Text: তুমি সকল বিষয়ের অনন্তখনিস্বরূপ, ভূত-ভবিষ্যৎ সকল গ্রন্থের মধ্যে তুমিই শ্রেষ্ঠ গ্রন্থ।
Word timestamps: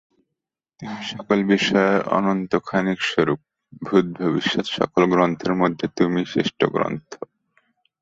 তুমি 0.81 0.97
সকল 1.09 1.39
বিষয়ের 1.45 2.01
অনন্তখনিস্বরূপ, 2.09 3.39
ভূত-ভবিষ্যৎ 3.83 4.65
সকল 4.69 5.01
গ্রন্থের 5.05 5.53
মধ্যে 5.53 5.85
তুমিই 5.95 6.25
শ্রেষ্ঠ 6.25 6.59
গ্রন্থ। 6.65 7.09